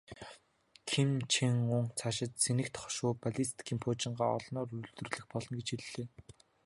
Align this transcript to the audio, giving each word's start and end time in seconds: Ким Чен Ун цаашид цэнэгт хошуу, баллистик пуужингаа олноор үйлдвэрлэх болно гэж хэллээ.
Ким 0.89 1.09
Чен 1.31 1.55
Ун 1.77 1.85
цаашид 1.99 2.31
цэнэгт 2.43 2.75
хошуу, 2.81 3.13
баллистик 3.23 3.67
пуужингаа 3.83 4.29
олноор 4.39 4.69
үйлдвэрлэх 4.75 5.25
болно 5.31 5.53
гэж 5.59 5.67
хэллээ. 5.85 6.07